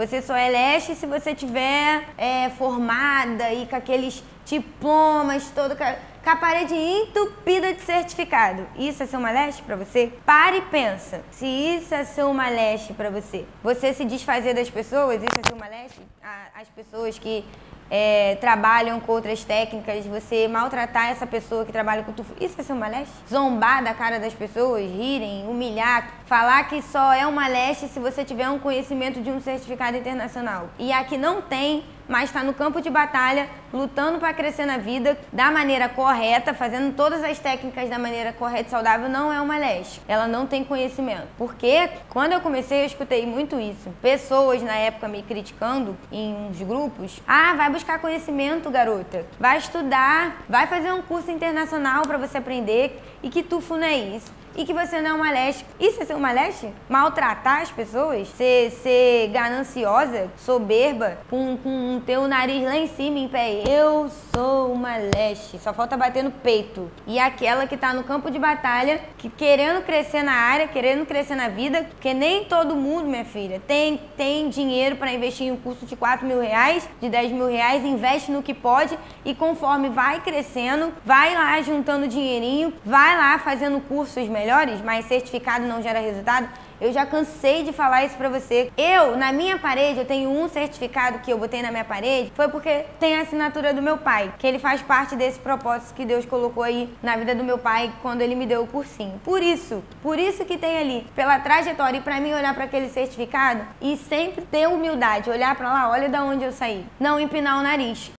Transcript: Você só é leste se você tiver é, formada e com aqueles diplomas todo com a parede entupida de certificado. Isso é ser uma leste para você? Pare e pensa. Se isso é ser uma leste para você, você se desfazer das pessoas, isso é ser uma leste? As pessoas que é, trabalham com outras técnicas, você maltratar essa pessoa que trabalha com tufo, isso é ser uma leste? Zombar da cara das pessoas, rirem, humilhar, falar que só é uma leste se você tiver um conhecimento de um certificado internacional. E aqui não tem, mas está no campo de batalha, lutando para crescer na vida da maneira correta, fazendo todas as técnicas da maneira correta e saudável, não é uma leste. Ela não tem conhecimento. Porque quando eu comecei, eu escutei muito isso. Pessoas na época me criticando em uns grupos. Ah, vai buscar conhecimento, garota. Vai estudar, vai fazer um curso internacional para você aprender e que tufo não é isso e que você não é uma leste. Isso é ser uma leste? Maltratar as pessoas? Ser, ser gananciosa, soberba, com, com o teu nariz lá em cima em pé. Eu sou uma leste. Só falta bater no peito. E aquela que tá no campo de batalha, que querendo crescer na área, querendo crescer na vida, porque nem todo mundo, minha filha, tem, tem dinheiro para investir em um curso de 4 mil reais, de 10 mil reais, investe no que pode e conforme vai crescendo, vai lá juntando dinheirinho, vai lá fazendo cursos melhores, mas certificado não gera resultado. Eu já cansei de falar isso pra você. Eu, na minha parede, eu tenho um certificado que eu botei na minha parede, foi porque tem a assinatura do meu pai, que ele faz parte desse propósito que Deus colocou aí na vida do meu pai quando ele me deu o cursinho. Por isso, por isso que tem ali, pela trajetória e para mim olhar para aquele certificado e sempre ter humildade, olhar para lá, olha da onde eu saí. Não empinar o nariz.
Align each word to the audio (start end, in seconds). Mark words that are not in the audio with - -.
Você 0.00 0.22
só 0.22 0.34
é 0.34 0.48
leste 0.48 0.94
se 0.94 1.04
você 1.04 1.34
tiver 1.34 2.08
é, 2.16 2.48
formada 2.56 3.52
e 3.52 3.66
com 3.66 3.76
aqueles 3.76 4.24
diplomas 4.46 5.50
todo 5.50 5.76
com 5.76 6.30
a 6.30 6.36
parede 6.36 6.74
entupida 6.74 7.74
de 7.74 7.82
certificado. 7.82 8.66
Isso 8.78 9.02
é 9.02 9.06
ser 9.06 9.18
uma 9.18 9.30
leste 9.30 9.60
para 9.60 9.76
você? 9.76 10.10
Pare 10.24 10.56
e 10.56 10.62
pensa. 10.62 11.22
Se 11.30 11.44
isso 11.44 11.94
é 11.94 12.02
ser 12.04 12.24
uma 12.24 12.48
leste 12.48 12.94
para 12.94 13.10
você, 13.10 13.44
você 13.62 13.92
se 13.92 14.06
desfazer 14.06 14.54
das 14.54 14.70
pessoas, 14.70 15.16
isso 15.16 15.38
é 15.38 15.46
ser 15.46 15.54
uma 15.54 15.68
leste? 15.68 16.00
As 16.58 16.68
pessoas 16.68 17.18
que 17.18 17.44
é, 17.90 18.36
trabalham 18.40 19.00
com 19.00 19.12
outras 19.12 19.42
técnicas, 19.44 20.06
você 20.06 20.46
maltratar 20.46 21.10
essa 21.10 21.26
pessoa 21.26 21.64
que 21.64 21.72
trabalha 21.72 22.02
com 22.04 22.12
tufo, 22.12 22.32
isso 22.40 22.60
é 22.60 22.62
ser 22.62 22.72
uma 22.72 22.86
leste? 22.86 23.12
Zombar 23.28 23.82
da 23.82 23.92
cara 23.92 24.20
das 24.20 24.32
pessoas, 24.32 24.82
rirem, 24.82 25.46
humilhar, 25.48 26.10
falar 26.24 26.68
que 26.68 26.80
só 26.80 27.12
é 27.12 27.26
uma 27.26 27.48
leste 27.48 27.88
se 27.88 27.98
você 27.98 28.24
tiver 28.24 28.48
um 28.48 28.58
conhecimento 28.58 29.20
de 29.20 29.30
um 29.30 29.40
certificado 29.40 29.96
internacional. 29.96 30.68
E 30.78 30.92
aqui 30.92 31.18
não 31.18 31.42
tem, 31.42 31.84
mas 32.10 32.24
está 32.24 32.42
no 32.42 32.52
campo 32.52 32.80
de 32.80 32.90
batalha, 32.90 33.48
lutando 33.72 34.18
para 34.18 34.34
crescer 34.34 34.66
na 34.66 34.78
vida 34.78 35.16
da 35.32 35.48
maneira 35.48 35.88
correta, 35.88 36.52
fazendo 36.52 36.92
todas 36.92 37.22
as 37.22 37.38
técnicas 37.38 37.88
da 37.88 38.00
maneira 38.00 38.32
correta 38.32 38.66
e 38.66 38.70
saudável, 38.70 39.08
não 39.08 39.32
é 39.32 39.40
uma 39.40 39.56
leste. 39.56 40.02
Ela 40.08 40.26
não 40.26 40.44
tem 40.44 40.64
conhecimento. 40.64 41.28
Porque 41.38 41.88
quando 42.08 42.32
eu 42.32 42.40
comecei, 42.40 42.82
eu 42.82 42.86
escutei 42.86 43.24
muito 43.24 43.60
isso. 43.60 43.90
Pessoas 44.02 44.60
na 44.60 44.74
época 44.74 45.06
me 45.06 45.22
criticando 45.22 45.96
em 46.10 46.34
uns 46.34 46.60
grupos. 46.60 47.22
Ah, 47.28 47.54
vai 47.54 47.70
buscar 47.70 48.00
conhecimento, 48.00 48.70
garota. 48.70 49.24
Vai 49.38 49.58
estudar, 49.58 50.42
vai 50.48 50.66
fazer 50.66 50.92
um 50.92 51.02
curso 51.02 51.30
internacional 51.30 52.02
para 52.02 52.18
você 52.18 52.38
aprender 52.38 53.00
e 53.22 53.30
que 53.30 53.44
tufo 53.44 53.76
não 53.76 53.86
é 53.86 53.96
isso 53.96 54.40
e 54.56 54.64
que 54.64 54.72
você 54.72 55.00
não 55.00 55.10
é 55.10 55.12
uma 55.14 55.30
leste. 55.30 55.64
Isso 55.78 56.02
é 56.02 56.04
ser 56.04 56.14
uma 56.14 56.32
leste? 56.32 56.68
Maltratar 56.88 57.62
as 57.62 57.70
pessoas? 57.70 58.28
Ser, 58.28 58.70
ser 58.70 59.28
gananciosa, 59.28 60.30
soberba, 60.36 61.18
com, 61.28 61.56
com 61.56 61.99
o 62.00 62.02
teu 62.02 62.26
nariz 62.26 62.64
lá 62.64 62.76
em 62.76 62.86
cima 62.86 63.18
em 63.18 63.28
pé. 63.28 63.62
Eu 63.68 64.10
sou 64.34 64.72
uma 64.72 64.96
leste. 64.96 65.58
Só 65.58 65.72
falta 65.74 65.98
bater 65.98 66.24
no 66.24 66.30
peito. 66.30 66.90
E 67.06 67.18
aquela 67.18 67.66
que 67.66 67.76
tá 67.76 67.92
no 67.92 68.02
campo 68.02 68.30
de 68.30 68.38
batalha, 68.38 69.02
que 69.18 69.28
querendo 69.28 69.84
crescer 69.84 70.22
na 70.22 70.32
área, 70.32 70.66
querendo 70.66 71.04
crescer 71.04 71.34
na 71.34 71.48
vida, 71.48 71.84
porque 71.90 72.14
nem 72.14 72.44
todo 72.44 72.74
mundo, 72.74 73.06
minha 73.06 73.24
filha, 73.24 73.60
tem, 73.66 74.00
tem 74.16 74.48
dinheiro 74.48 74.96
para 74.96 75.12
investir 75.12 75.48
em 75.48 75.52
um 75.52 75.56
curso 75.56 75.84
de 75.84 75.94
4 75.94 76.26
mil 76.26 76.40
reais, 76.40 76.88
de 77.00 77.08
10 77.10 77.32
mil 77.32 77.46
reais, 77.46 77.84
investe 77.84 78.32
no 78.32 78.42
que 78.42 78.54
pode 78.54 78.98
e 79.24 79.34
conforme 79.34 79.90
vai 79.90 80.20
crescendo, 80.22 80.92
vai 81.04 81.34
lá 81.34 81.60
juntando 81.60 82.08
dinheirinho, 82.08 82.72
vai 82.84 83.16
lá 83.16 83.38
fazendo 83.38 83.78
cursos 83.80 84.26
melhores, 84.26 84.80
mas 84.80 85.04
certificado 85.04 85.66
não 85.66 85.82
gera 85.82 86.00
resultado. 86.00 86.48
Eu 86.80 86.92
já 86.92 87.04
cansei 87.04 87.62
de 87.62 87.72
falar 87.72 88.04
isso 88.04 88.16
pra 88.16 88.28
você. 88.28 88.72
Eu, 88.76 89.16
na 89.16 89.32
minha 89.32 89.58
parede, 89.58 89.98
eu 89.98 90.04
tenho 90.04 90.30
um 90.30 90.48
certificado 90.48 91.18
que 91.18 91.30
eu 91.30 91.38
botei 91.38 91.60
na 91.60 91.70
minha 91.70 91.84
parede, 91.84 92.32
foi 92.34 92.48
porque 92.48 92.86
tem 92.98 93.16
a 93.16 93.22
assinatura 93.22 93.74
do 93.74 93.82
meu 93.82 93.98
pai, 93.98 94.32
que 94.38 94.46
ele 94.46 94.58
faz 94.58 94.80
parte 94.80 95.14
desse 95.14 95.38
propósito 95.38 95.94
que 95.94 96.04
Deus 96.04 96.24
colocou 96.24 96.62
aí 96.62 96.92
na 97.02 97.16
vida 97.16 97.34
do 97.34 97.44
meu 97.44 97.58
pai 97.58 97.92
quando 98.00 98.22
ele 98.22 98.34
me 98.34 98.46
deu 98.46 98.62
o 98.62 98.66
cursinho. 98.66 99.20
Por 99.24 99.42
isso, 99.42 99.82
por 100.02 100.18
isso 100.18 100.44
que 100.44 100.56
tem 100.56 100.78
ali, 100.78 101.06
pela 101.14 101.38
trajetória 101.38 101.98
e 101.98 102.00
para 102.00 102.20
mim 102.20 102.32
olhar 102.32 102.54
para 102.54 102.64
aquele 102.64 102.88
certificado 102.88 103.62
e 103.80 103.96
sempre 103.96 104.44
ter 104.44 104.66
humildade, 104.68 105.28
olhar 105.28 105.54
para 105.54 105.72
lá, 105.72 105.90
olha 105.90 106.08
da 106.08 106.22
onde 106.22 106.44
eu 106.44 106.52
saí. 106.52 106.86
Não 106.98 107.20
empinar 107.20 107.58
o 107.58 107.62
nariz. 107.62 108.10